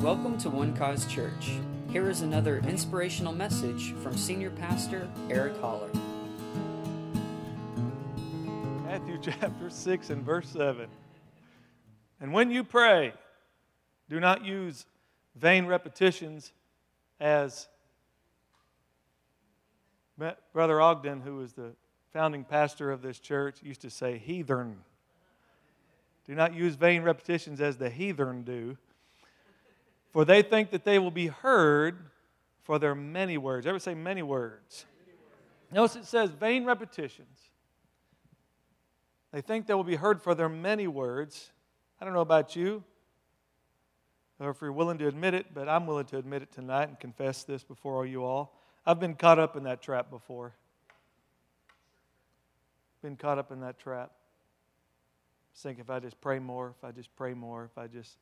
[0.00, 1.52] Welcome to One Cause Church.
[1.90, 5.88] Here is another inspirational message from Senior Pastor Eric Holler.
[8.84, 10.86] Matthew chapter 6 and verse 7.
[12.20, 13.14] And when you pray,
[14.10, 14.84] do not use
[15.34, 16.52] vain repetitions
[17.18, 17.66] as
[20.52, 21.72] Brother Ogden, who was the
[22.12, 24.76] founding pastor of this church, used to say, heathen.
[26.26, 28.76] Do not use vain repetitions as the heathen do,
[30.16, 31.98] for they think that they will be heard
[32.62, 33.66] for their many words.
[33.66, 34.86] Ever say many words?
[35.70, 37.38] Notice it says vain repetitions.
[39.30, 41.50] They think they will be heard for their many words.
[42.00, 42.82] I don't know about you,
[44.40, 46.98] or if you're willing to admit it, but I'm willing to admit it tonight and
[46.98, 48.58] confess this before all you all.
[48.86, 50.54] I've been caught up in that trap before.
[53.02, 54.12] Been caught up in that trap.
[55.56, 58.16] Think if I just pray more, if I just pray more, if I just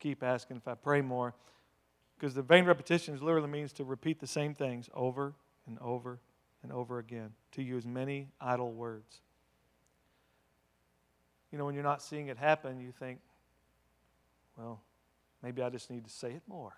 [0.00, 1.34] keep asking, if I pray more.
[2.18, 5.34] Because the vain repetitions literally means to repeat the same things over
[5.66, 6.18] and over
[6.62, 9.20] and over again, to use many idle words.
[11.52, 13.20] You know, when you're not seeing it happen, you think,
[14.58, 14.80] well,
[15.42, 16.72] maybe I just need to say it more.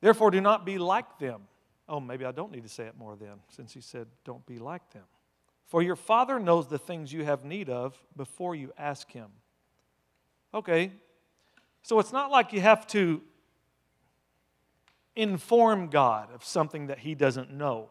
[0.00, 1.42] Therefore, do not be like them.
[1.88, 4.58] Oh, maybe I don't need to say it more then, since he said, don't be
[4.58, 5.04] like them.
[5.66, 9.30] For your Father knows the things you have need of before you ask Him.
[10.54, 10.92] Okay,
[11.82, 13.20] so it's not like you have to
[15.16, 17.88] inform God of something that He doesn't know.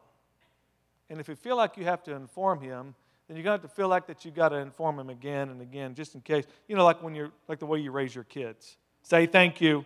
[1.09, 2.95] And if you feel like you have to inform Him,
[3.27, 5.49] then you're going to have to feel like that you've got to inform Him again
[5.49, 6.45] and again, just in case.
[6.67, 8.77] You know, like when you're, like the way you raise your kids.
[9.01, 9.83] Say thank you.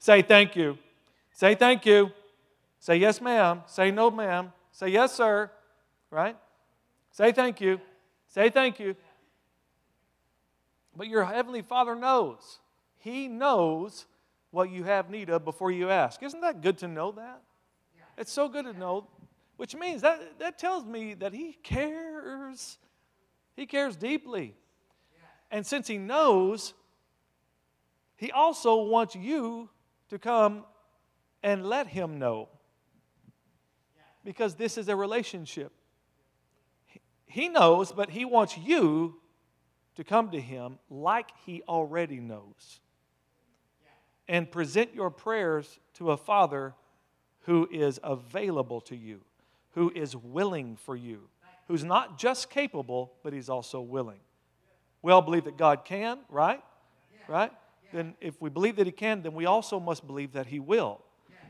[0.00, 0.78] Say thank you.
[1.32, 2.10] Say thank you.
[2.80, 3.62] Say yes, ma'am.
[3.66, 4.52] Say no, ma'am.
[4.72, 5.50] Say yes, sir.
[6.10, 6.36] Right?
[7.12, 7.80] Say thank you.
[8.26, 8.96] Say thank you.
[11.00, 12.58] But your Heavenly Father knows.
[12.98, 14.04] He knows
[14.50, 16.22] what you have need of before you ask.
[16.22, 17.40] Isn't that good to know that?
[18.18, 19.06] It's so good to know,
[19.56, 22.76] which means that, that tells me that He cares.
[23.56, 24.54] He cares deeply.
[25.50, 26.74] And since He knows,
[28.16, 29.70] He also wants you
[30.10, 30.66] to come
[31.42, 32.50] and let Him know.
[34.22, 35.72] Because this is a relationship.
[37.24, 39.19] He knows, but He wants you
[39.96, 42.80] to come to Him like He already knows.
[44.28, 46.74] And present your prayers to a Father
[47.40, 49.20] who is available to you,
[49.72, 51.28] who is willing for you,
[51.68, 54.20] who's not just capable, but He's also willing.
[55.02, 56.62] We all believe that God can, right?
[57.28, 57.52] Right?
[57.92, 61.00] Then if we believe that He can, then we also must believe that He will.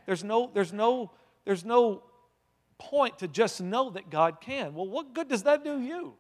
[0.07, 1.11] There's no, there's no,
[1.45, 2.03] there's no
[2.79, 4.75] point to just know that God can.
[4.75, 6.15] Well, what good does that do you?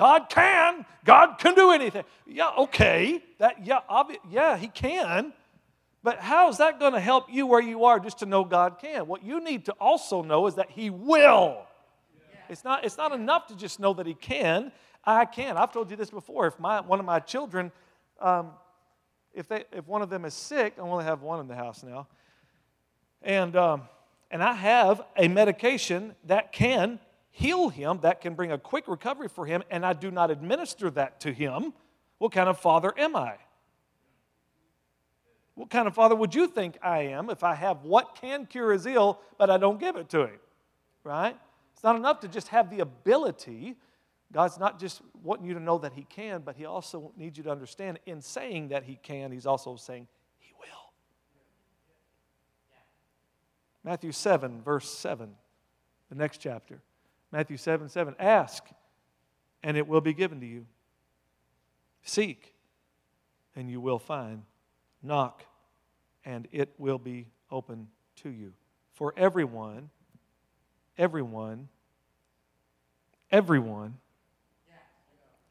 [0.00, 0.86] God can.
[1.04, 2.04] God can do anything.
[2.26, 3.22] Yeah, okay.
[3.38, 5.34] That yeah, obvi- yeah, he can.
[6.02, 8.78] But how is that going to help you where you are just to know God
[8.80, 9.06] can?
[9.06, 11.66] What you need to also know is that he will.
[12.48, 14.72] It's not, it's not enough to just know that he can.
[15.04, 15.58] I can.
[15.58, 16.46] I've told you this before.
[16.46, 17.70] If my, one of my children,
[18.20, 18.52] um,
[19.34, 21.82] if, they, if one of them is sick, I only have one in the house
[21.82, 22.08] now,
[23.22, 23.82] and um,
[24.30, 26.98] and I have a medication that can
[27.30, 30.90] heal him, that can bring a quick recovery for him, and I do not administer
[30.90, 31.72] that to him,
[32.18, 33.36] what kind of father am I?
[35.54, 38.72] What kind of father would you think I am if I have what can cure
[38.72, 40.38] his ill, but I don't give it to him?
[41.04, 41.36] Right?
[41.74, 43.76] It's not enough to just have the ability.
[44.32, 47.44] God's not just wanting you to know that He can, but He also needs you
[47.44, 50.06] to understand in saying that He can, He's also saying
[50.38, 50.92] He will.
[53.82, 55.30] Matthew 7, verse 7,
[56.10, 56.82] the next chapter.
[57.32, 58.14] Matthew 7, 7.
[58.18, 58.64] Ask,
[59.62, 60.66] and it will be given to you.
[62.02, 62.54] Seek,
[63.54, 64.42] and you will find.
[65.02, 65.44] Knock,
[66.24, 68.52] and it will be open to you.
[68.92, 69.90] For everyone,
[70.98, 71.68] everyone,
[73.30, 73.96] everyone,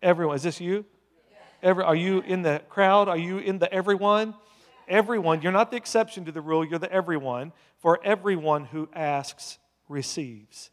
[0.02, 0.86] everyone, is this you?
[1.62, 3.10] Every, are you in the crowd?
[3.10, 4.34] Are you in the everyone?
[4.88, 7.52] Everyone, you're not the exception to the rule, you're the everyone.
[7.78, 10.70] For everyone who asks receives.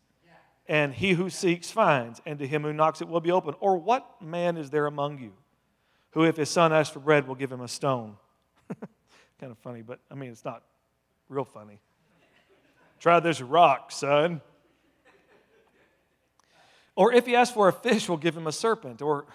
[0.69, 3.55] And he who seeks finds, and to him who knocks it will be open.
[3.61, 5.33] Or what man is there among you
[6.11, 8.17] who, if his son asks for bread, will give him a stone?
[9.41, 10.63] kind of funny, but I mean, it's not
[11.29, 11.79] real funny.
[12.99, 14.41] Try this rock, son.
[16.95, 19.03] Or if he asks for a fish, we'll give him a serpent.
[19.03, 19.27] Or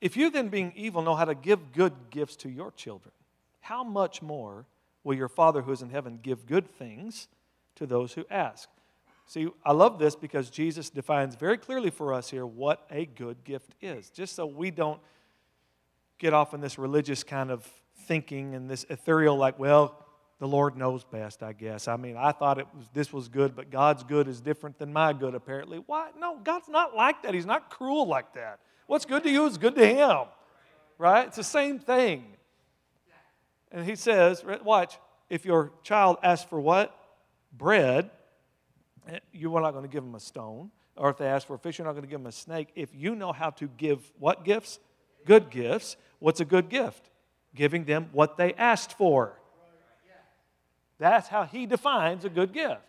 [0.00, 3.12] if you then, being evil, know how to give good gifts to your children,
[3.60, 4.66] how much more
[5.04, 7.28] will your Father who is in heaven give good things
[7.76, 8.68] to those who ask?
[9.26, 13.42] See, I love this because Jesus defines very clearly for us here what a good
[13.44, 15.00] gift is, just so we don't
[16.18, 17.66] get off in this religious kind of
[18.06, 20.02] thinking and this ethereal, like, well,
[20.38, 21.88] the Lord knows best, I guess.
[21.88, 24.92] I mean, I thought it was this was good, but God's good is different than
[24.92, 25.82] my good, apparently.
[25.86, 26.10] Why?
[26.18, 27.32] No, God's not like that.
[27.34, 28.60] He's not cruel like that.
[28.86, 30.26] What's good to you is good to him.
[30.98, 31.26] Right?
[31.26, 32.24] It's the same thing.
[33.72, 36.96] And he says, watch, if your child asks for what?
[37.52, 38.10] Bread,
[39.08, 40.70] eh, you are not going to give them a stone.
[40.96, 42.68] Or if they ask for a fish, you're not going to give them a snake.
[42.74, 44.78] If you know how to give what gifts?
[45.26, 45.96] Good gifts.
[46.18, 47.10] What's a good gift?
[47.54, 49.38] Giving them what they asked for.
[50.98, 52.80] That's how he defines a good gift.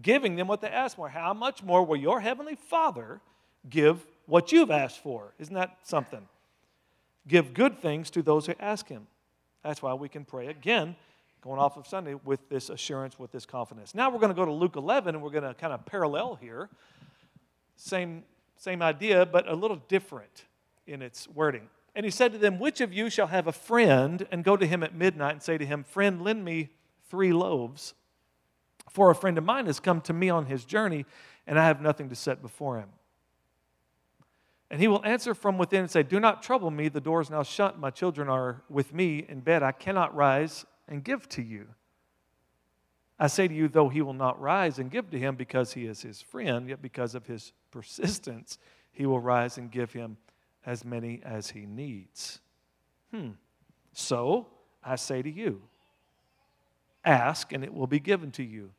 [0.00, 1.08] Giving them what they asked for.
[1.08, 3.20] How much more will your heavenly Father
[3.68, 5.34] give what you've asked for?
[5.38, 6.26] Isn't that something?
[7.26, 9.06] Give good things to those who ask him.
[9.62, 10.96] That's why we can pray again,
[11.42, 13.94] going off of Sunday, with this assurance, with this confidence.
[13.94, 16.36] Now we're going to go to Luke 11 and we're going to kind of parallel
[16.40, 16.68] here.
[17.76, 18.24] Same,
[18.56, 20.44] same idea, but a little different
[20.86, 21.68] in its wording.
[21.94, 24.66] And he said to them, Which of you shall have a friend and go to
[24.66, 26.70] him at midnight and say to him, Friend, lend me
[27.08, 27.94] three loaves?
[28.90, 31.06] For a friend of mine has come to me on his journey,
[31.46, 32.88] and I have nothing to set before him.
[34.70, 36.88] And he will answer from within and say, Do not trouble me.
[36.88, 37.78] The door is now shut.
[37.78, 39.62] My children are with me in bed.
[39.62, 41.68] I cannot rise and give to you.
[43.18, 45.86] I say to you, though he will not rise and give to him because he
[45.86, 48.58] is his friend, yet because of his persistence,
[48.92, 50.16] he will rise and give him
[50.66, 52.40] as many as he needs.
[53.12, 53.30] Hmm.
[53.92, 54.46] So
[54.82, 55.62] I say to you,
[57.04, 58.70] ask and it will be given to you.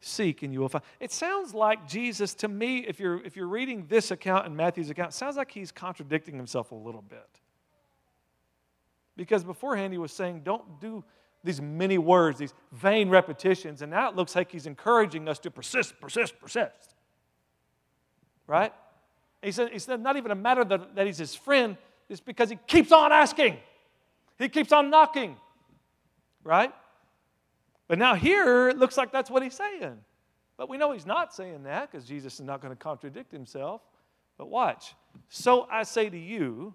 [0.00, 0.84] Seek and you will find.
[1.00, 4.90] It sounds like Jesus, to me, if you're, if you're reading this account and Matthew's
[4.90, 7.28] account, sounds like he's contradicting himself a little bit.
[9.16, 11.04] Because beforehand he was saying, don't do
[11.44, 15.50] these many words, these vain repetitions, and now it looks like he's encouraging us to
[15.50, 16.94] persist, persist, persist.
[18.46, 18.72] Right?
[19.42, 21.76] He said, said not even a matter that, that he's his friend,
[22.08, 23.58] it's because he keeps on asking.
[24.38, 25.36] He keeps on knocking.
[26.42, 26.72] Right?
[27.86, 29.98] But now here, it looks like that's what he's saying.
[30.56, 33.80] But we know he's not saying that because Jesus is not going to contradict himself.
[34.36, 34.94] But watch.
[35.28, 36.74] So I say to you,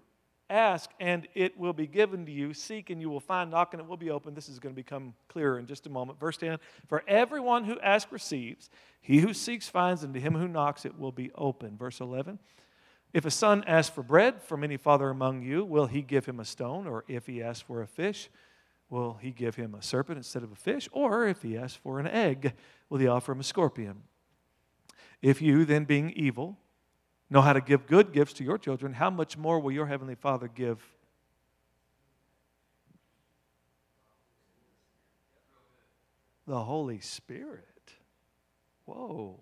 [0.54, 2.54] ask and it will be given to you.
[2.54, 3.50] Seek and you will find.
[3.50, 4.34] Knock and it will be open.
[4.34, 6.20] This is going to become clearer in just a moment.
[6.20, 6.58] Verse 10
[6.88, 8.70] For everyone who asks receives,
[9.00, 11.76] he who seeks finds, and to him who knocks it will be open.
[11.76, 12.38] Verse 11
[13.12, 16.40] If a son asks for bread from any father among you, will he give him
[16.40, 16.86] a stone?
[16.86, 18.30] Or if he asks for a fish,
[18.90, 20.88] Will he give him a serpent instead of a fish?
[20.92, 22.54] Or if he asks for an egg,
[22.88, 24.02] will he offer him a scorpion?
[25.22, 26.58] If you, then being evil,
[27.30, 30.14] know how to give good gifts to your children, how much more will your heavenly
[30.14, 30.82] Father give?
[36.46, 37.92] The Holy Spirit.
[38.84, 39.40] Whoa.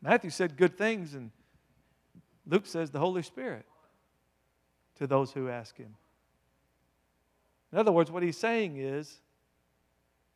[0.00, 1.30] Matthew said good things, and
[2.46, 3.66] Luke says the Holy Spirit
[4.96, 5.94] to those who ask him.
[7.72, 9.20] In other words, what he's saying is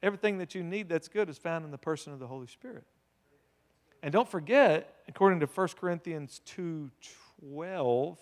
[0.03, 2.85] everything that you need that's good is found in the person of the Holy Spirit.
[4.07, 8.17] And don't forget, according to 1 Corinthians 2.12,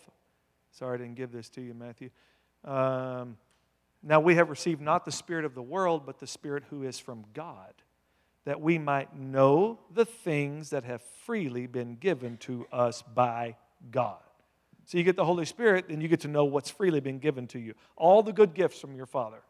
[0.71, 2.09] sorry I didn't give this to you, Matthew.
[2.65, 3.37] Um,
[4.03, 6.99] now we have received not the spirit of the world, but the spirit who is
[6.99, 7.75] from God,
[8.47, 13.55] that we might know the things that have freely been given to us by
[13.91, 14.23] God.
[14.87, 17.47] So you get the Holy Spirit, then you get to know what's freely been given
[17.49, 17.75] to you.
[17.95, 19.43] All the good gifts from your Father.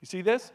[0.00, 0.50] You see this?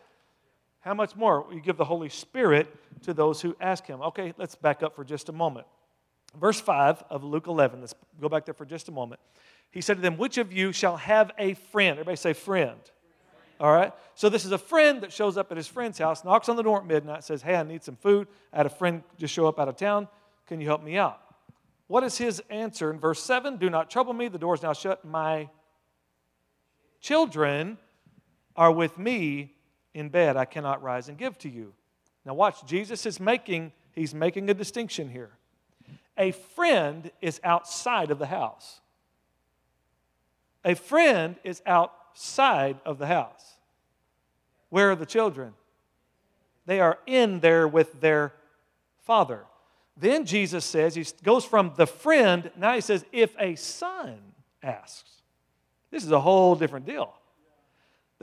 [0.83, 2.67] How much more you give the Holy Spirit
[3.03, 4.01] to those who ask Him?
[4.01, 5.65] Okay, let's back up for just a moment.
[6.37, 9.21] Verse 5 of Luke 11, let's go back there for just a moment.
[9.71, 11.91] He said to them, Which of you shall have a friend?
[11.91, 12.79] Everybody say, friend.
[13.61, 13.93] All right?
[14.15, 16.63] So this is a friend that shows up at his friend's house, knocks on the
[16.63, 18.27] door at midnight, says, Hey, I need some food.
[18.51, 20.09] I had a friend just show up out of town.
[20.47, 21.21] Can you help me out?
[21.87, 23.55] What is his answer in verse 7?
[23.55, 25.05] Do not trouble me, the door is now shut.
[25.05, 25.49] My
[26.99, 27.77] children
[28.57, 29.53] are with me
[29.93, 30.37] in bed.
[30.37, 31.73] I cannot rise and give to you.
[32.25, 35.31] Now watch, Jesus is making he's making a distinction here.
[36.17, 38.81] A friend is outside of the house.
[40.65, 43.53] A friend is outside of the house.
[44.69, 45.53] Where are the children?
[46.65, 48.33] They are in there with their
[49.01, 49.45] father.
[49.97, 54.17] Then Jesus says, he goes from the friend, now he says, if a son
[54.63, 55.21] asks.
[55.91, 57.13] This is a whole different deal.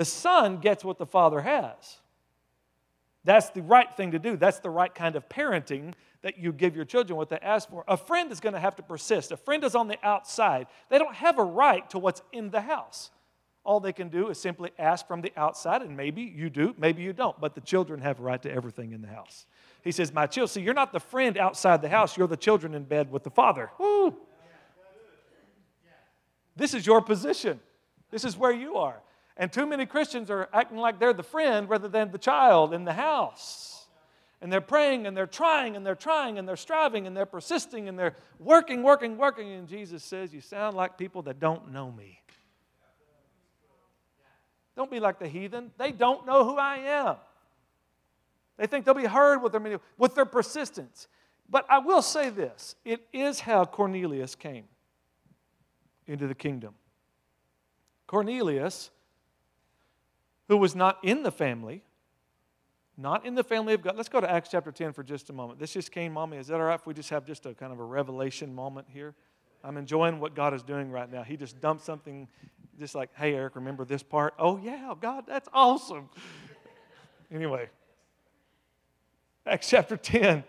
[0.00, 1.99] The son gets what the father has.
[3.25, 4.35] That's the right thing to do.
[4.35, 5.92] That's the right kind of parenting
[6.23, 7.85] that you give your children what they ask for.
[7.87, 9.30] A friend is going to have to persist.
[9.30, 10.69] A friend is on the outside.
[10.88, 13.11] They don't have a right to what's in the house.
[13.62, 17.02] All they can do is simply ask from the outside, and maybe you do, maybe
[17.02, 19.45] you don't, but the children have a right to everything in the house.
[19.85, 20.49] He says, My children.
[20.49, 23.30] See, you're not the friend outside the house, you're the children in bed with the
[23.30, 23.71] father.
[23.78, 24.16] Woo!
[26.57, 27.61] This is your position.
[28.11, 29.02] This is where you are.
[29.37, 32.84] And too many Christians are acting like they're the friend rather than the child in
[32.84, 33.87] the house.
[34.42, 37.88] And they're praying and they're trying and they're trying and they're striving and they're persisting
[37.88, 39.52] and they're working, working, working.
[39.52, 42.20] And Jesus says, You sound like people that don't know me.
[44.76, 45.72] Don't be like the heathen.
[45.76, 47.16] They don't know who I am.
[48.56, 51.08] They think they'll be heard with their, with their persistence.
[51.49, 54.64] But I will say this it is how Cornelius came
[56.06, 56.75] into the kingdom.
[58.06, 58.90] Cornelius
[60.50, 61.80] who was not in the family,
[62.97, 63.97] not in the family of God.
[63.97, 65.61] Let's go to Acts chapter 10 for just a moment.
[65.61, 66.38] This just came, Mommy.
[66.38, 68.88] Is that all right if we just have just a kind of a revelation moment
[68.90, 69.14] here?
[69.62, 71.23] I'm enjoying what God is doing right now.
[71.23, 72.26] He just dumped something,
[72.80, 74.35] just like, hey, Eric, remember this part?
[74.40, 76.11] Oh, yeah, God, that's awesome.
[77.33, 77.69] anyway,
[79.47, 80.42] Acts chapter 10.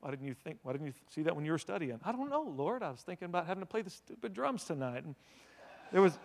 [0.00, 0.58] Why didn't you think?
[0.64, 2.00] Why didn't you see that when you were studying?
[2.04, 2.82] I don't know, Lord.
[2.82, 5.04] I was thinking about having to play the stupid drums tonight.
[5.04, 5.14] And
[5.92, 6.18] there was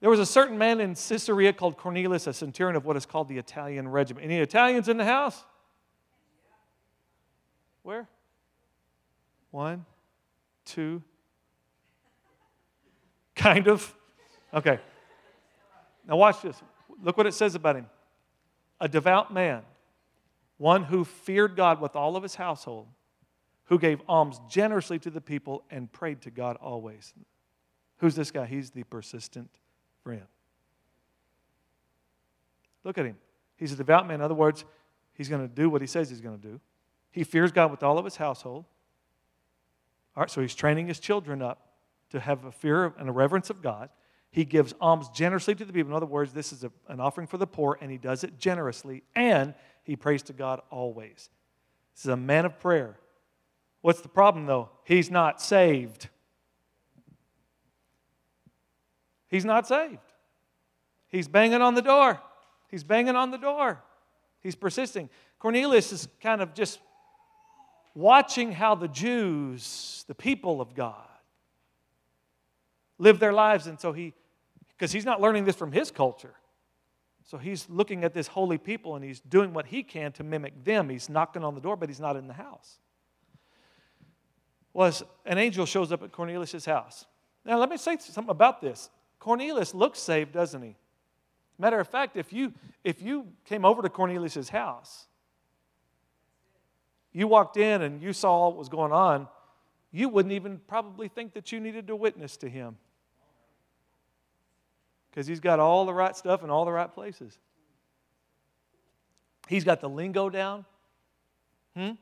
[0.00, 3.28] there was a certain man in Caesarea called Cornelius, a centurion of what is called
[3.28, 4.24] the Italian regiment.
[4.24, 5.44] Any Italians in the house?
[7.82, 8.08] Where?
[9.50, 9.84] One,
[10.64, 11.02] two,
[13.34, 13.94] kind of.
[14.54, 14.78] Okay.
[16.06, 16.60] Now, watch this.
[17.02, 17.86] Look what it says about him
[18.80, 19.62] a devout man,
[20.58, 22.86] one who feared God with all of his household,
[23.64, 27.12] who gave alms generously to the people and prayed to God always.
[27.96, 28.46] Who's this guy?
[28.46, 29.50] He's the persistent
[30.02, 30.22] friend.
[32.84, 33.16] Look at him.
[33.56, 34.16] He's a devout man.
[34.16, 34.64] In other words,
[35.14, 36.60] he's going to do what he says he's going to do.
[37.10, 38.64] He fears God with all of his household.
[40.16, 41.74] All right, so he's training his children up
[42.10, 43.90] to have a fear and a reverence of God.
[44.30, 45.90] He gives alms generously to the people.
[45.90, 48.38] In other words, this is a, an offering for the poor, and he does it
[48.38, 51.30] generously, and he prays to God always.
[51.94, 52.98] This is a man of prayer.
[53.80, 54.70] What's the problem, though?
[54.84, 56.08] He's not saved.
[59.28, 59.98] He's not saved.
[61.08, 62.20] He's banging on the door.
[62.70, 63.82] He's banging on the door.
[64.40, 65.08] He's persisting.
[65.38, 66.80] Cornelius is kind of just
[67.94, 70.94] watching how the Jews, the people of God,
[72.98, 73.66] live their lives.
[73.66, 74.14] And so he,
[74.68, 76.34] because he's not learning this from his culture.
[77.24, 80.64] So he's looking at this holy people and he's doing what he can to mimic
[80.64, 80.88] them.
[80.88, 82.78] He's knocking on the door, but he's not in the house.
[84.72, 87.04] Was an angel shows up at Cornelius' house.
[87.44, 88.90] Now, let me say something about this.
[89.18, 90.76] Cornelius looks saved, doesn't he?
[91.58, 92.52] Matter of fact, if you,
[92.84, 95.06] if you came over to Cornelius' house,
[97.12, 99.26] you walked in and you saw what was going on,
[99.90, 102.76] you wouldn't even probably think that you needed to witness to him.
[105.10, 107.36] Because he's got all the right stuff in all the right places.
[109.48, 110.64] He's got the lingo down.
[111.74, 111.92] Hmm?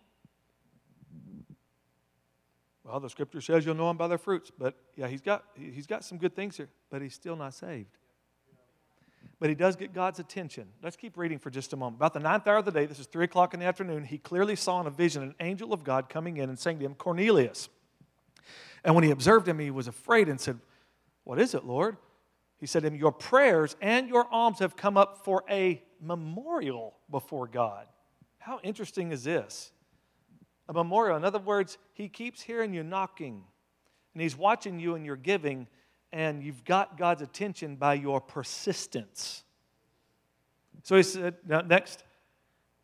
[2.86, 4.52] Well, the scripture says you'll know them by their fruits.
[4.56, 7.98] But yeah, he's got, he's got some good things here, but he's still not saved.
[9.38, 10.68] But he does get God's attention.
[10.82, 11.96] Let's keep reading for just a moment.
[11.96, 14.18] About the ninth hour of the day, this is three o'clock in the afternoon, he
[14.18, 16.94] clearly saw in a vision an angel of God coming in and saying to him,
[16.94, 17.68] Cornelius.
[18.84, 20.58] And when he observed him, he was afraid and said,
[21.24, 21.96] What is it, Lord?
[22.58, 26.94] He said to him, Your prayers and your alms have come up for a memorial
[27.10, 27.86] before God.
[28.38, 29.72] How interesting is this?
[30.68, 31.16] A memorial.
[31.16, 33.44] In other words, he keeps hearing you knocking,
[34.14, 35.66] and he's watching you and your giving,
[36.12, 39.44] and you've got God's attention by your persistence.
[40.82, 42.04] So he said, next,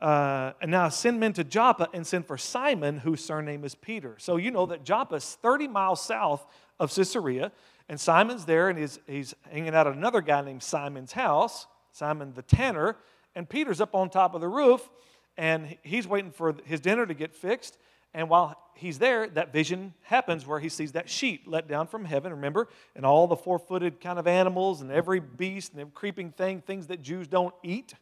[0.00, 4.16] uh, and now send men to Joppa and send for Simon, whose surname is Peter.
[4.18, 6.44] So you know that Joppa is 30 miles south
[6.80, 7.52] of Caesarea,
[7.88, 12.32] and Simon's there, and he's, he's hanging out at another guy named Simon's house, Simon
[12.34, 12.96] the tanner,
[13.34, 14.90] and Peter's up on top of the roof,
[15.36, 17.78] and he's waiting for his dinner to get fixed.
[18.14, 22.04] And while he's there, that vision happens where he sees that sheet let down from
[22.04, 22.68] heaven, remember?
[22.94, 26.60] And all the four footed kind of animals and every beast and every creeping thing,
[26.60, 27.94] things that Jews don't eat,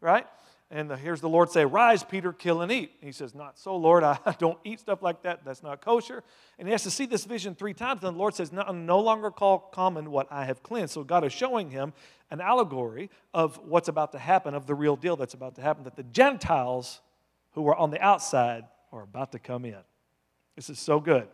[0.00, 0.26] right?
[0.72, 2.92] And the, here's the Lord say, Rise, Peter, kill and eat.
[3.00, 4.04] And he says, Not so, Lord.
[4.04, 5.44] I don't eat stuff like that.
[5.44, 6.22] That's not kosher.
[6.58, 8.04] And he has to see this vision three times.
[8.04, 10.94] And the Lord says, No, no longer call common what I have cleansed.
[10.94, 11.92] So God is showing him
[12.30, 15.82] an allegory of what's about to happen, of the real deal that's about to happen,
[15.84, 17.00] that the Gentiles
[17.52, 19.78] who are on the outside are about to come in.
[20.54, 21.26] This is so good.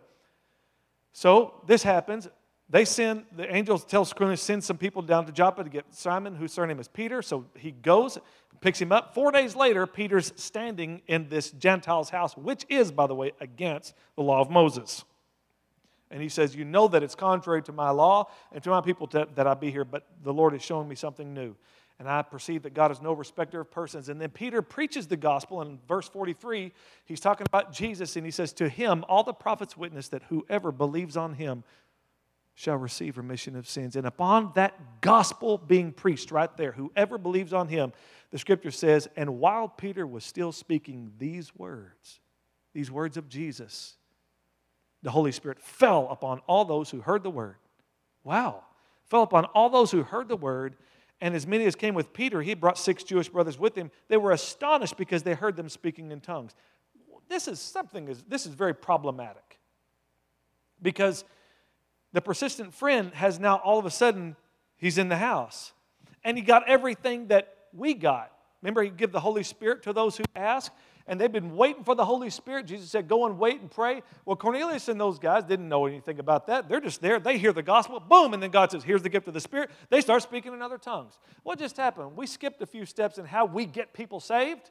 [1.13, 2.29] So this happens.
[2.69, 6.35] They send, the angels tell Cornelius, send some people down to Joppa to get Simon,
[6.35, 7.23] whose surname is Peter.
[7.23, 8.19] So he goes,
[8.61, 9.15] picks him up.
[9.15, 13.95] Four days later, Peter's standing in this Gentile's house, which is, by the way, against
[14.17, 15.05] the law of Moses.
[16.11, 19.07] And he says, You know that it's contrary to my law and to my people
[19.09, 21.55] to, that I be here, but the Lord is showing me something new.
[21.99, 24.11] And I perceive that God is no respecter of persons.
[24.11, 26.73] And then Peter preaches the gospel in verse 43.
[27.07, 30.73] He's talking about Jesus, and he says, To him, all the prophets witness that whoever
[30.73, 31.65] believes on him
[32.57, 33.97] shall receive remission of sins.
[33.97, 37.93] And upon that gospel being preached right there, whoever believes on him,
[38.31, 42.19] the scripture says, and while Peter was still speaking these words,
[42.73, 43.97] these words of Jesus,
[45.03, 47.57] the Holy Spirit fell upon all those who heard the word.
[48.25, 48.65] Wow.
[49.05, 50.77] Fell upon all those who heard the word,
[51.21, 53.91] and as many as came with Peter, he brought six Jewish brothers with him.
[54.09, 56.55] They were astonished because they heard them speaking in tongues.
[57.29, 59.59] This is something, this is very problematic.
[60.81, 61.25] Because
[62.13, 64.37] the persistent friend has now all of a sudden,
[64.77, 65.73] he's in the house.
[66.25, 68.33] And he got everything that we got.
[68.63, 70.73] Remember, he give the Holy Spirit to those who ask,
[71.07, 72.67] and they've been waiting for the Holy Spirit.
[72.67, 74.03] Jesus said, Go and wait and pray.
[74.25, 76.69] Well, Cornelius and those guys didn't know anything about that.
[76.69, 77.21] They're just there.
[77.21, 79.71] They hear the gospel, boom, and then God says, Here's the gift of the Spirit.
[79.89, 81.19] They start speaking in other tongues.
[81.45, 82.17] What just happened?
[82.17, 84.71] We skipped a few steps in how we get people saved.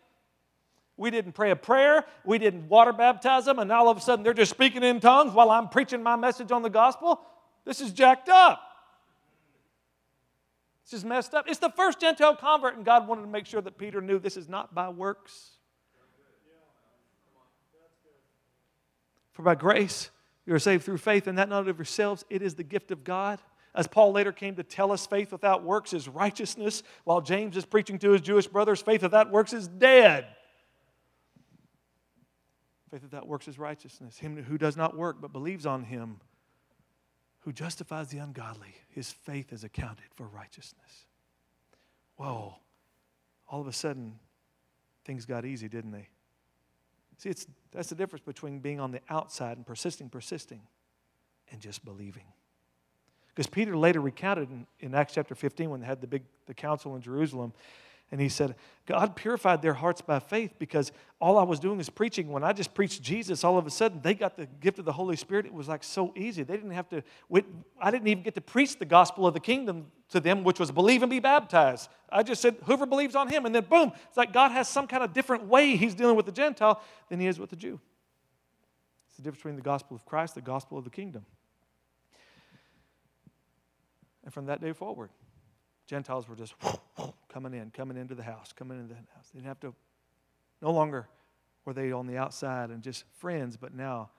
[0.97, 2.05] We didn't pray a prayer.
[2.23, 5.33] We didn't water baptize them, and all of a sudden they're just speaking in tongues
[5.33, 7.21] while I'm preaching my message on the gospel.
[7.65, 8.61] This is jacked up.
[10.85, 11.45] This is messed up.
[11.49, 14.37] It's the first Gentile convert, and God wanted to make sure that Peter knew this
[14.37, 15.51] is not by works.
[19.31, 20.11] For by grace
[20.45, 23.03] you are saved through faith, and that not of yourselves, it is the gift of
[23.03, 23.41] God.
[23.73, 27.65] As Paul later came to tell us, faith without works is righteousness, while James is
[27.65, 30.27] preaching to his Jewish brothers, faith without works is dead.
[32.95, 34.19] Faith without works is righteousness.
[34.19, 36.21] Him who does not work but believes on him
[37.39, 41.05] who justifies the ungodly, his faith is accounted for righteousness.
[42.15, 42.55] Whoa.
[43.49, 44.17] All of a sudden,
[45.03, 46.07] things got easy, didn't they?
[47.17, 50.61] See, it's, that's the difference between being on the outside and persisting, persisting,
[51.51, 52.23] and just believing.
[53.27, 56.53] Because Peter later recounted in, in Acts chapter 15 when they had the big the
[56.53, 57.51] council in Jerusalem
[58.11, 61.89] and he said, God purified their hearts by faith because all I was doing is
[61.89, 62.29] preaching.
[62.29, 64.93] When I just preached Jesus, all of a sudden they got the gift of the
[64.93, 65.47] Holy Spirit.
[65.47, 66.43] It was like so easy.
[66.43, 67.03] They didn't have to,
[67.81, 70.71] I didn't even get to preach the gospel of the kingdom to them, which was
[70.71, 71.89] believe and be baptized.
[72.11, 73.45] I just said, whoever believes on him.
[73.45, 76.27] And then boom, it's like God has some kind of different way he's dealing with
[76.27, 77.79] the Gentile than he is with the Jew.
[79.07, 81.25] It's the difference between the gospel of Christ, the gospel of the kingdom.
[84.23, 85.09] And from that day forward,
[85.85, 86.55] Gentiles were just
[87.29, 89.29] coming in, coming into the house, coming into the house.
[89.33, 89.73] They didn't have to,
[90.61, 91.07] no longer
[91.65, 94.09] were they on the outside and just friends, but now,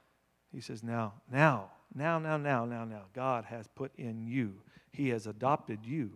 [0.52, 4.54] he says, now, now, now, now, now, now, now, God has put in you,
[4.92, 6.10] He has adopted you,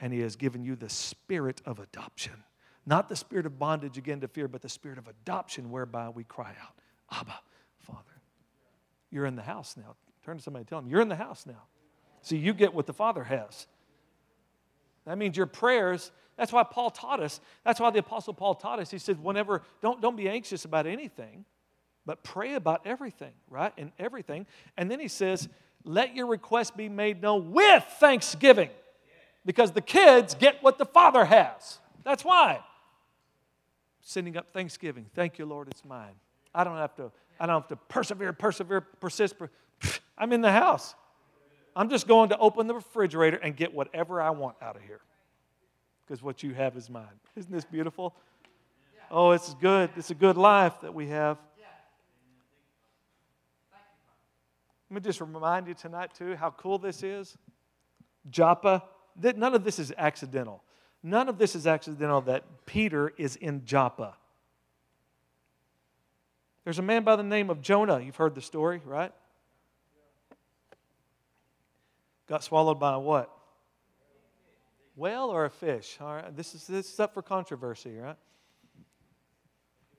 [0.00, 2.44] and He has given you the spirit of adoption.
[2.86, 6.24] Not the spirit of bondage again to fear, but the spirit of adoption whereby we
[6.24, 6.74] cry out,
[7.10, 7.38] Abba,
[7.80, 8.00] Father.
[9.10, 9.96] You're in the house now.
[10.24, 11.62] Turn to somebody and tell them, You're in the house now.
[12.20, 13.66] See, you get what the Father has.
[15.06, 17.40] That means your prayers, that's why Paul taught us.
[17.64, 18.90] That's why the Apostle Paul taught us.
[18.90, 21.44] He said, whenever, don't, don't be anxious about anything,
[22.06, 23.72] but pray about everything, right?
[23.78, 24.46] And everything.
[24.76, 25.48] And then he says,
[25.84, 28.70] let your request be made known with thanksgiving.
[29.46, 31.78] Because the kids get what the Father has.
[32.02, 32.60] That's why.
[34.00, 35.06] Sending up thanksgiving.
[35.14, 36.14] Thank you, Lord, it's mine.
[36.54, 39.38] I don't have to, I don't have to persevere, persevere, persist.
[39.38, 39.50] Per-
[40.16, 40.94] I'm in the house.
[41.76, 45.00] I'm just going to open the refrigerator and get whatever I want out of here.
[46.06, 47.06] Because what you have is mine.
[47.36, 48.14] Isn't this beautiful?
[49.10, 49.90] Oh, it's good.
[49.96, 51.38] It's a good life that we have.
[54.90, 57.36] Let me just remind you tonight, too, how cool this is.
[58.30, 58.84] Joppa,
[59.20, 60.62] none of this is accidental.
[61.02, 64.14] None of this is accidental that Peter is in Joppa.
[66.64, 68.00] There's a man by the name of Jonah.
[68.00, 69.12] You've heard the story, right?
[72.34, 73.30] Got swallowed by what?
[74.96, 75.98] Whale or a fish?
[76.00, 78.16] All right, this is, this is up for controversy, right?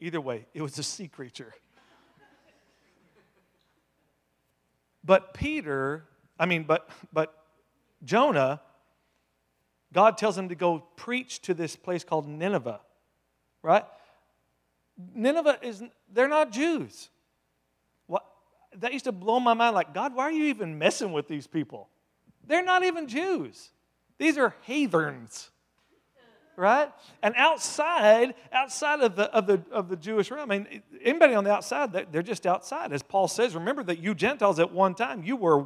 [0.01, 1.53] Either way, it was a sea creature.
[5.01, 6.03] But Peter,
[6.37, 7.33] I mean, but, but
[8.03, 8.59] Jonah,
[9.93, 12.81] God tells him to go preach to this place called Nineveh,
[13.61, 13.85] right?
[15.13, 17.07] Nineveh is, they're not Jews.
[18.07, 18.25] What,
[18.75, 21.47] that used to blow my mind like, God, why are you even messing with these
[21.47, 21.87] people?
[22.47, 23.71] They're not even Jews.
[24.17, 25.49] These are heathens.
[26.57, 26.89] Right?
[27.21, 31.43] And outside, outside of the, of the, of the Jewish realm, I mean, anybody on
[31.43, 32.93] the outside, they're just outside.
[32.93, 35.65] As Paul says, remember that you Gentiles at one time, you were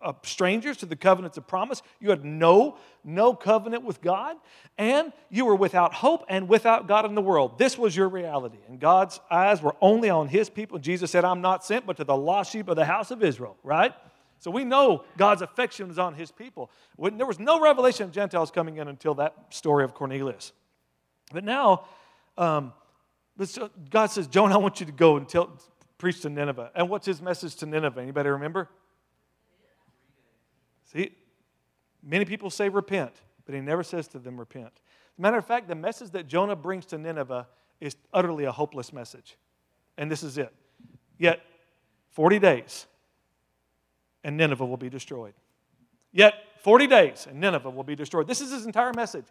[0.00, 1.82] uh, strangers to the covenants of promise.
[2.00, 4.36] You had no, no covenant with God,
[4.76, 7.58] and you were without hope and without God in the world.
[7.58, 8.58] This was your reality.
[8.68, 10.78] And God's eyes were only on his people.
[10.78, 13.56] Jesus said, I'm not sent but to the lost sheep of the house of Israel,
[13.62, 13.92] right?
[14.40, 16.70] So we know God's affection is on his people.
[16.96, 20.52] When, there was no revelation of Gentiles coming in until that story of Cornelius.
[21.32, 21.84] But now,
[22.36, 22.72] um,
[23.90, 25.60] God says, Jonah, I want you to go and tell,
[25.98, 26.70] preach to Nineveh.
[26.74, 28.00] And what's his message to Nineveh?
[28.00, 28.68] Anybody remember?
[30.92, 31.12] See,
[32.02, 33.12] many people say repent,
[33.44, 34.72] but he never says to them repent.
[34.72, 37.48] As a matter of fact, the message that Jonah brings to Nineveh
[37.80, 39.36] is utterly a hopeless message.
[39.96, 40.52] And this is it.
[41.18, 41.40] Yet,
[42.10, 42.86] 40 days,
[44.24, 45.34] and Nineveh will be destroyed.
[46.12, 48.26] Yet, 40 days, and Nineveh will be destroyed.
[48.26, 49.26] This is his entire message.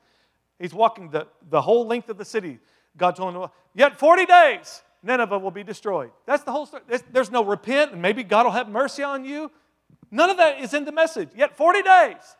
[0.59, 2.59] He's walking the, the whole length of the city.
[2.95, 6.11] God told him, Yet 40 days, Nineveh will be destroyed.
[6.25, 6.83] That's the whole story.
[7.11, 9.51] There's, no repent, and maybe God will have mercy on you.
[10.09, 11.29] None of that is in the message.
[11.35, 12.35] Yet 40 days,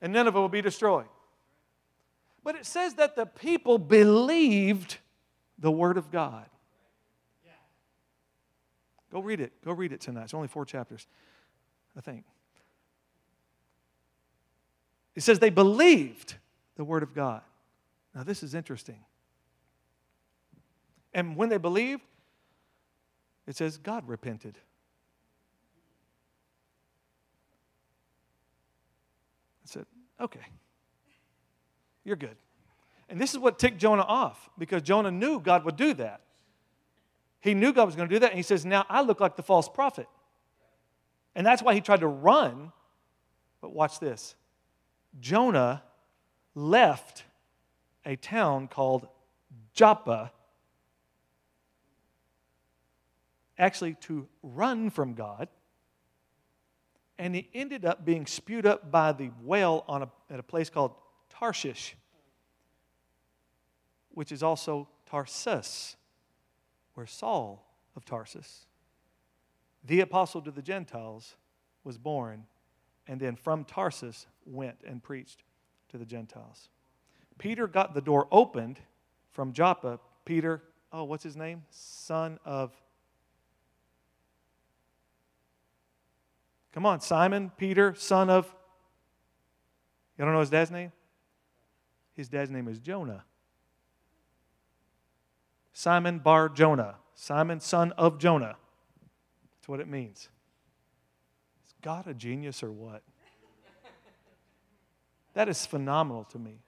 [0.00, 1.06] and Nineveh will be destroyed.
[2.44, 4.98] But it says that the people believed
[5.58, 6.46] the word of God.
[9.10, 9.52] Go read it.
[9.64, 10.24] Go read it tonight.
[10.24, 11.06] It's only four chapters,
[11.96, 12.24] I think.
[15.14, 16.36] It says they believed
[16.76, 17.42] the word of God.
[18.14, 19.00] Now, this is interesting.
[21.12, 22.02] And when they believed,
[23.46, 24.56] it says God repented.
[29.64, 29.86] I said,
[30.20, 30.40] okay,
[32.04, 32.36] you're good.
[33.08, 36.20] And this is what ticked Jonah off because Jonah knew God would do that.
[37.40, 38.30] He knew God was going to do that.
[38.30, 40.08] And he says, Now I look like the false prophet.
[41.34, 42.72] And that's why he tried to run.
[43.60, 44.34] But watch this
[45.20, 45.82] Jonah
[46.54, 47.24] left
[48.04, 49.08] a town called
[49.72, 50.32] Joppa
[53.58, 55.48] actually to run from God.
[57.18, 60.70] And he ended up being spewed up by the whale on a, at a place
[60.70, 60.94] called
[61.30, 61.96] Tarshish,
[64.10, 65.96] which is also Tarsus,
[66.98, 68.66] where Saul of Tarsus,
[69.84, 71.36] the apostle to the Gentiles,
[71.84, 72.44] was born,
[73.06, 75.44] and then from Tarsus went and preached
[75.90, 76.70] to the Gentiles.
[77.38, 78.80] Peter got the door opened
[79.30, 80.00] from Joppa.
[80.24, 80.60] Peter,
[80.92, 81.62] oh, what's his name?
[81.70, 82.72] Son of
[86.72, 88.52] Come on, Simon, Peter, son of.
[90.18, 90.90] You don't know his dad's name?
[92.14, 93.24] His dad's name is Jonah.
[95.78, 96.96] Simon Bar Jonah.
[97.14, 98.56] Simon, son of Jonah.
[99.54, 100.28] That's what it means.
[101.64, 103.04] Is God a genius or what?
[105.34, 106.62] That is phenomenal to me.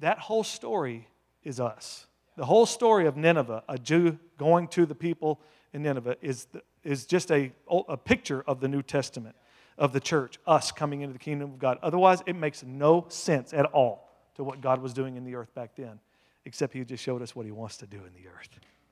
[0.00, 1.06] That whole story
[1.44, 2.08] is us.
[2.36, 5.40] The whole story of Nineveh, a Jew going to the people
[5.72, 9.36] in Nineveh, is, the, is just a, a picture of the New Testament,
[9.78, 11.78] of the church, us coming into the kingdom of God.
[11.80, 15.54] Otherwise, it makes no sense at all to what God was doing in the earth
[15.54, 16.00] back then,
[16.48, 18.48] except He just showed us what He wants to do in the earth.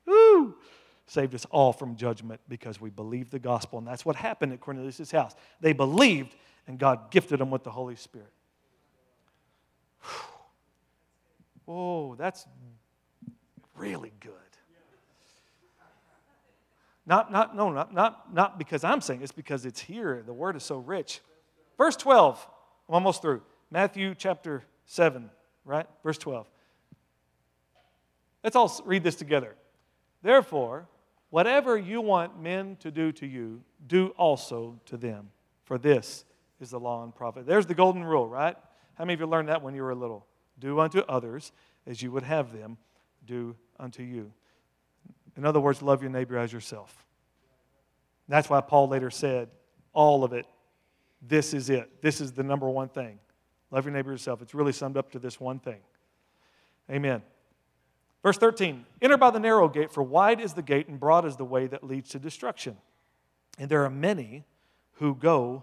[0.06, 0.54] Woo!
[1.06, 3.78] Saved us all from judgment because we believed the gospel.
[3.78, 5.34] And that's what happened at Cornelius' house.
[5.60, 6.36] They believed,
[6.68, 8.32] and God gifted them with the Holy Spirit.
[11.68, 12.46] Oh, that's
[13.76, 14.32] really good.
[17.04, 20.22] Not, not, no, not, not, not because I'm saying it's because it's here.
[20.24, 21.20] The word is so rich.
[21.78, 22.46] Verse 12,
[22.88, 23.42] I'm almost through.
[23.70, 25.28] Matthew chapter 7,
[25.64, 25.86] right?
[26.04, 26.48] Verse 12.
[28.46, 29.56] Let's all read this together.
[30.22, 30.86] Therefore,
[31.30, 35.30] whatever you want men to do to you, do also to them.
[35.64, 36.24] For this
[36.60, 37.44] is the law and prophet.
[37.44, 38.56] There's the golden rule, right?
[38.94, 40.28] How many of you learned that when you were a little?
[40.60, 41.50] Do unto others
[41.88, 42.76] as you would have them
[43.26, 44.32] do unto you.
[45.36, 47.04] In other words, love your neighbor as yourself.
[48.28, 49.48] That's why Paul later said,
[49.92, 50.46] all of it,
[51.20, 52.00] this is it.
[52.00, 53.18] This is the number one thing.
[53.72, 54.40] Love your neighbor yourself.
[54.40, 55.80] It's really summed up to this one thing.
[56.88, 57.22] Amen.
[58.26, 61.36] Verse 13 Enter by the narrow gate, for wide is the gate and broad is
[61.36, 62.76] the way that leads to destruction.
[63.56, 64.44] And there are many
[64.94, 65.62] who go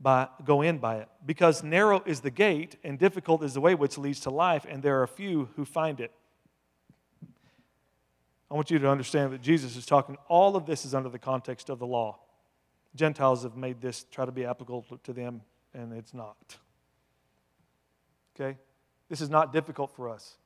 [0.00, 1.08] by, go in by it.
[1.26, 4.82] Because narrow is the gate and difficult is the way which leads to life, and
[4.82, 6.12] there are few who find it.
[8.50, 11.18] I want you to understand that Jesus is talking, all of this is under the
[11.18, 12.20] context of the law.
[12.94, 15.42] Gentiles have made this try to be applicable to them,
[15.74, 16.56] and it's not.
[18.34, 18.56] Okay?
[19.10, 20.38] This is not difficult for us.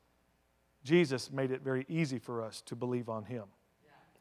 [0.84, 3.44] Jesus made it very easy for us to believe on him.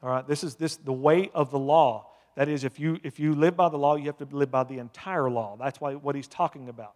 [0.04, 0.28] All right?
[0.28, 2.08] This is this the way of the law.
[2.36, 4.64] That is, if you if you live by the law, you have to live by
[4.64, 5.58] the entire law.
[5.60, 6.94] That's why what he's talking about.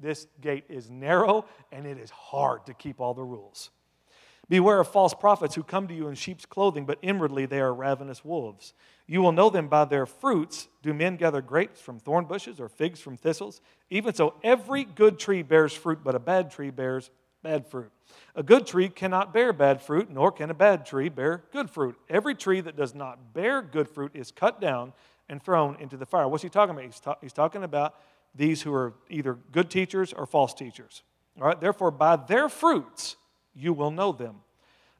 [0.00, 3.70] This gate is narrow and it is hard to keep all the rules.
[4.48, 7.72] Beware of false prophets who come to you in sheep's clothing, but inwardly they are
[7.72, 8.72] ravenous wolves.
[9.06, 10.68] You will know them by their fruits.
[10.82, 13.60] Do men gather grapes from thorn bushes or figs from thistles?
[13.90, 17.10] Even so, every good tree bears fruit, but a bad tree bears
[17.42, 17.90] bad fruit.
[18.34, 21.96] A good tree cannot bear bad fruit, nor can a bad tree bear good fruit.
[22.08, 24.92] Every tree that does not bear good fruit is cut down
[25.28, 26.28] and thrown into the fire.
[26.28, 26.84] What's he talking about?
[26.84, 27.94] He's, ta- he's talking about
[28.34, 31.02] these who are either good teachers or false teachers.
[31.40, 33.16] All right, therefore, by their fruits,
[33.54, 34.36] you will know them.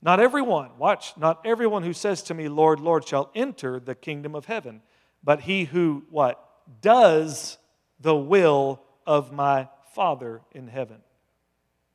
[0.03, 4.35] Not everyone, watch, not everyone who says to me, Lord, Lord, shall enter the kingdom
[4.35, 4.81] of heaven,
[5.22, 6.42] but he who what?
[6.81, 7.59] Does
[8.00, 11.03] the will of my Father in heaven.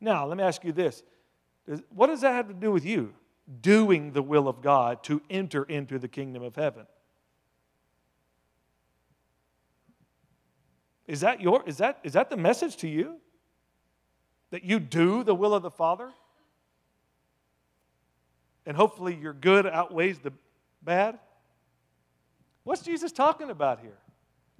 [0.05, 1.01] Now, let me ask you this.
[1.89, 3.15] What does that have to do with you?
[3.61, 6.85] Doing the will of God to enter into the kingdom of heaven.
[11.07, 13.15] Is that your is that is that the message to you?
[14.51, 16.11] That you do the will of the Father?
[18.67, 20.33] And hopefully your good outweighs the
[20.83, 21.17] bad?
[22.63, 23.97] What's Jesus talking about here?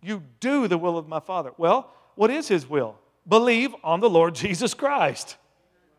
[0.01, 1.51] You do the will of my Father.
[1.55, 2.97] Well, what is his will?
[3.27, 5.37] Believe on the Lord Jesus Christ.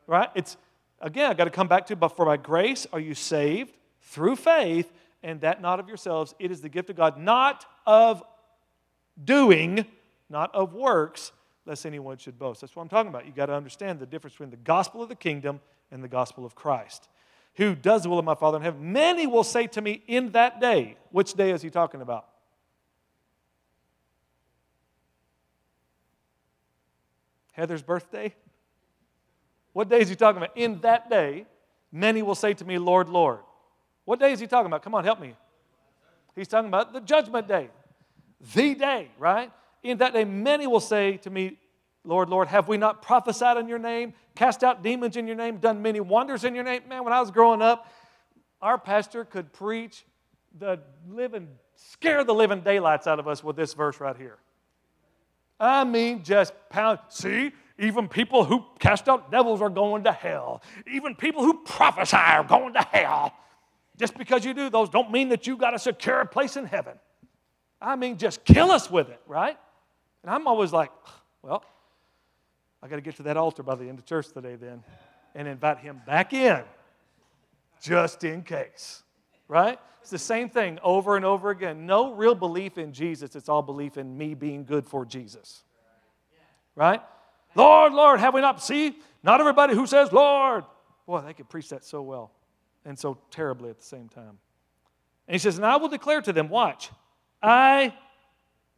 [0.06, 0.30] Right?
[0.34, 0.56] It's
[1.00, 4.36] again, I got to come back to but for by grace are you saved through
[4.36, 6.34] faith, and that not of yourselves.
[6.38, 8.22] It is the gift of God, not of
[9.22, 9.84] doing,
[10.30, 11.32] not of works,
[11.64, 12.60] lest anyone should boast.
[12.60, 13.26] That's what I'm talking about.
[13.26, 15.60] You got to understand the difference between the gospel of the kingdom
[15.90, 17.08] and the gospel of Christ.
[17.54, 18.92] Who does the will of my Father in heaven?
[18.92, 20.96] Many will say to me in that day.
[21.10, 22.26] Which day is he talking about?
[27.56, 28.34] Heather's birthday?
[29.72, 30.54] What day is he talking about?
[30.56, 31.46] In that day,
[31.90, 33.38] many will say to me, Lord, Lord.
[34.04, 34.82] What day is he talking about?
[34.82, 35.34] Come on, help me.
[36.34, 37.70] He's talking about the judgment day,
[38.54, 39.50] the day, right?
[39.82, 41.56] In that day, many will say to me,
[42.04, 45.56] Lord, Lord, have we not prophesied in your name, cast out demons in your name,
[45.56, 46.82] done many wonders in your name?
[46.86, 47.90] Man, when I was growing up,
[48.60, 50.04] our pastor could preach
[50.58, 54.36] the living, scare the living daylights out of us with this verse right here.
[55.58, 56.98] I mean, just pound.
[57.08, 60.62] See, even people who cast out devils are going to hell.
[60.90, 63.32] Even people who prophesy are going to hell.
[63.96, 66.98] Just because you do those don't mean that you got a secure place in heaven.
[67.80, 69.56] I mean, just kill us with it, right?
[70.22, 70.90] And I'm always like,
[71.42, 71.64] well,
[72.82, 74.82] I got to get to that altar by the end of church today then
[75.34, 76.62] and invite him back in
[77.80, 79.02] just in case,
[79.48, 79.78] right?
[80.06, 81.84] It's the same thing over and over again.
[81.84, 85.64] No real belief in Jesus, it's all belief in me being good for Jesus,
[86.76, 87.02] right?
[87.56, 88.62] Lord, Lord, have we not?
[88.62, 90.62] See, not everybody who says, Lord.
[91.08, 92.30] Boy, they could preach that so well
[92.84, 94.38] and so terribly at the same time.
[95.26, 96.90] And he says, And I will declare to them, watch,
[97.42, 97.92] I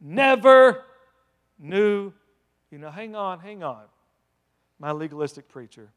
[0.01, 0.83] never
[1.59, 2.11] knew
[2.71, 3.83] you know, hang on, hang on,
[4.79, 5.91] my legalistic preacher.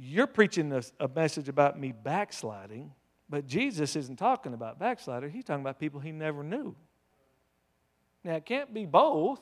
[0.00, 2.92] You're preaching a, a message about me backsliding,
[3.28, 5.28] but Jesus isn't talking about backslider.
[5.28, 6.76] He's talking about people he never knew.
[8.22, 9.40] Now, it can't be both.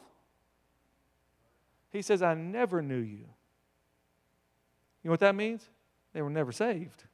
[1.93, 3.27] He says, I never knew you.
[5.03, 5.69] You know what that means?
[6.15, 7.05] They were never saved.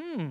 [0.00, 0.30] Hmm.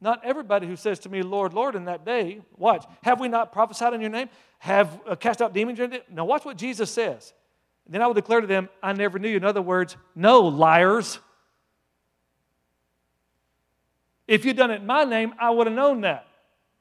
[0.00, 3.50] Not everybody who says to me, Lord, Lord, in that day, watch, have we not
[3.50, 4.28] prophesied in your name?
[4.60, 5.80] Have uh, cast out demons?
[6.08, 7.32] Now, watch what Jesus says.
[7.88, 9.36] Then I will declare to them, I never knew you.
[9.36, 11.20] In other words, no, liars.
[14.26, 16.26] If you'd done it in my name, I would have known that.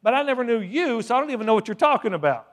[0.02, 2.48] But I never knew you, so I don't even know what you're talking about.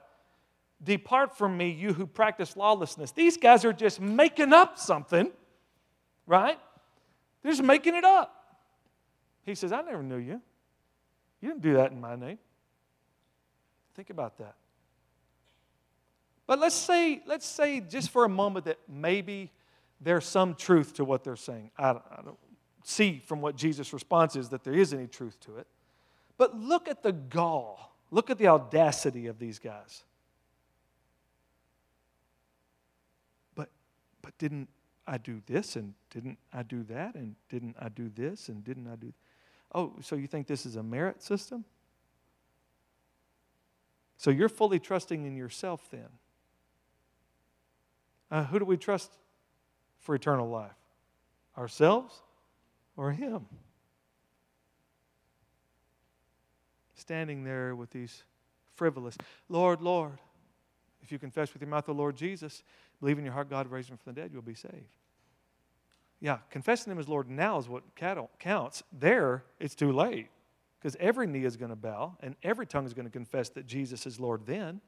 [0.83, 3.13] Depart from me, you who practice lawlessness.
[3.13, 5.31] These guys are just making up something,
[6.27, 6.59] right?
[7.43, 8.35] They're just making it up.
[9.45, 10.41] He says, I never knew you.
[11.41, 12.39] You didn't do that in my name.
[13.95, 14.55] Think about that.
[16.53, 19.51] But let's say, let's say just for a moment that maybe
[20.03, 21.71] there's some truth to what they're saying.
[21.79, 22.39] I don't, I don't
[22.85, 25.67] see from what Jesus' response is that there is any truth to it.
[26.37, 27.97] But look at the gall.
[28.11, 30.05] Look at the audacity of these guys.
[33.55, 33.71] But,
[34.21, 34.69] but didn't
[35.07, 38.89] I do this and didn't I do that and didn't I do this and didn't
[38.89, 39.15] I do
[39.75, 41.65] Oh, so you think this is a merit system?
[44.19, 46.11] So you're fully trusting in yourself then.
[48.33, 49.13] Uh, who do we trust
[50.01, 50.73] for eternal life?
[51.57, 52.23] Ourselves
[52.97, 53.45] or Him?
[56.95, 58.23] Standing there with these
[58.75, 59.19] frivolous,
[59.51, 60.19] Lord, Lord,
[61.03, 62.63] if you confess with your mouth the Lord Jesus,
[63.01, 64.97] believe in your heart God raised him from the dead, you'll be saved.
[66.21, 67.83] Yeah, confessing Him as Lord now is what
[68.39, 68.83] counts.
[68.93, 70.29] There, it's too late
[70.79, 73.67] because every knee is going to bow and every tongue is going to confess that
[73.67, 74.81] Jesus is Lord then.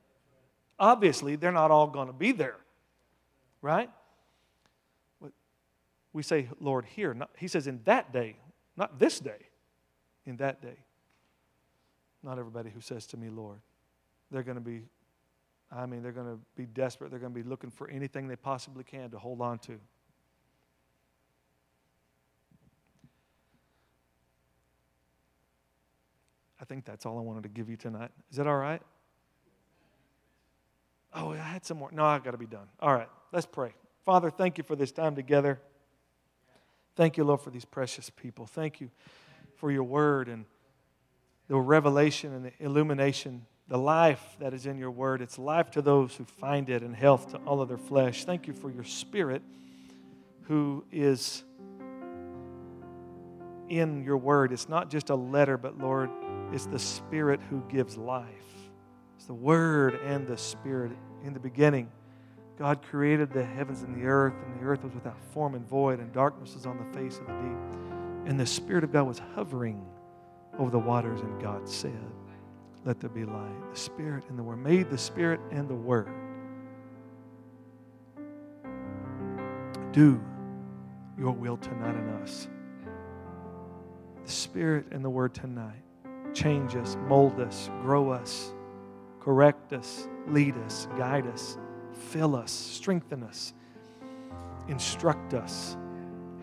[0.79, 2.57] Obviously, they're not all going to be there,
[3.65, 3.89] right?
[6.13, 7.17] We say, Lord, here.
[7.39, 8.37] he says, in that day,
[8.77, 9.49] not this day,
[10.27, 10.77] in that day.
[12.23, 13.61] Not everybody who says to me, Lord.
[14.31, 14.83] They're going to be,
[15.73, 17.11] I mean, they're going to be desperate.
[17.11, 19.81] They're going to be looking for anything they possibly can to hold on to.
[26.61, 28.11] I think that's all I wanted to give you tonight.
[28.31, 28.83] Is that all right?
[31.15, 31.91] Oh, I had some more.
[31.93, 32.67] No, I've got to be done.
[32.81, 33.75] All right, let's pray.
[34.05, 35.61] Father, thank you for this time together.
[36.95, 38.47] Thank you, Lord, for these precious people.
[38.47, 38.91] Thank you.
[39.57, 40.45] for your word and
[41.49, 45.23] the revelation and the illumination, the life that is in your word.
[45.23, 48.25] It's life to those who find it and health to all of their flesh.
[48.25, 49.43] Thank you for your spirit
[50.43, 51.45] who is
[53.69, 54.53] in your word.
[54.53, 56.11] It's not just a letter, but Lord,
[56.53, 58.29] it's the spirit who gives life.
[59.17, 60.93] It's the word and the spirit.
[61.25, 61.91] In the beginning,
[62.59, 65.99] God created the heavens and the earth, and the earth was without form and void,
[65.99, 67.59] and darkness was on the face of the deep.
[68.27, 69.85] And the Spirit of God was hovering
[70.59, 71.99] over the waters, and God said,
[72.85, 73.73] Let there be light.
[73.73, 76.09] The Spirit and the Word made the Spirit and the Word.
[79.93, 80.21] Do
[81.19, 82.49] your will tonight in us.
[84.25, 85.83] The Spirit and the Word tonight
[86.35, 88.53] change us, mold us, grow us,
[89.21, 91.59] correct us, lead us, guide us,
[91.95, 93.53] fill us, strengthen us,
[94.69, 95.77] instruct us,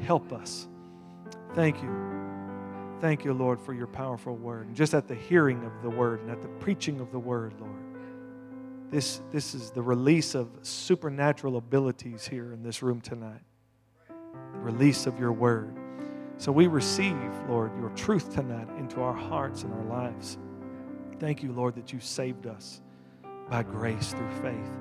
[0.02, 0.68] help us.
[1.54, 2.12] Thank you.
[3.00, 4.68] Thank you, Lord, for your powerful word.
[4.68, 7.54] And just at the hearing of the word and at the preaching of the word,
[7.60, 7.74] Lord,
[8.92, 13.42] this, this is the release of supernatural abilities here in this room tonight.
[14.08, 15.76] The release of your word.
[16.38, 17.16] So we receive,
[17.48, 20.38] Lord, your truth tonight into our hearts and our lives.
[21.20, 22.82] Thank you, Lord, that you saved us
[23.50, 24.78] by grace through faith.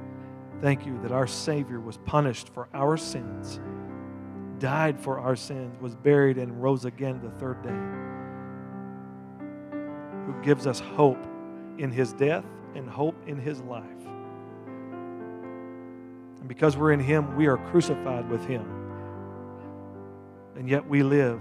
[0.61, 3.61] Thank you that our Savior was punished for our sins
[4.61, 7.71] died for our sins, was buried, and rose again the third day,
[10.27, 11.19] who gives us hope
[11.79, 12.45] in his death
[12.77, 13.85] and hope in his life.
[16.39, 18.65] And because we're in him, we are crucified with him.
[20.55, 21.41] And yet we live.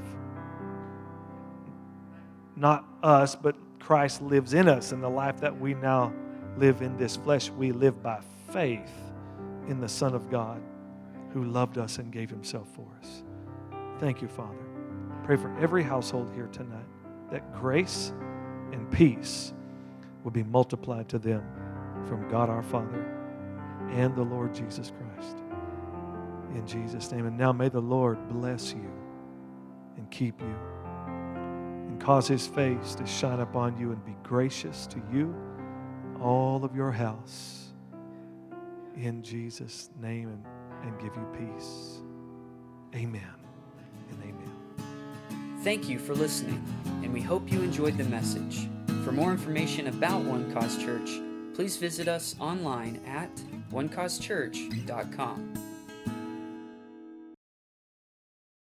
[2.55, 4.91] Not us, but Christ lives in us.
[4.91, 6.13] And the life that we now
[6.58, 9.09] live in this flesh, we live by faith
[9.67, 10.62] in the Son of God
[11.34, 13.24] who loved us and gave himself for us.
[14.00, 14.65] Thank you, Father.
[15.24, 16.86] Pray for every household here tonight
[17.32, 18.13] that grace
[18.72, 19.54] and peace
[20.24, 21.43] will be multiplied to them
[22.08, 23.15] from God our Father
[23.91, 25.38] and the Lord Jesus Christ.
[26.56, 27.26] In Jesus' name.
[27.26, 28.91] And now may the Lord bless you
[29.98, 30.56] and keep you
[31.88, 35.36] and cause his face to shine upon you and be gracious to you,
[36.22, 37.59] all of your house.
[39.00, 40.30] In Jesus' name.
[40.30, 40.46] And
[40.84, 42.00] and give you peace.
[42.96, 43.22] Amen
[44.10, 45.60] and amen.
[45.64, 46.64] Thank you for listening,
[47.04, 48.68] and we hope you enjoyed the message.
[49.04, 51.10] For more information about One Cause Church,
[51.54, 53.36] please visit us online at
[53.72, 55.68] onecausechurch.com.